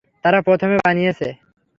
[0.23, 1.27] তারা প্রথমে বানিয়েছে।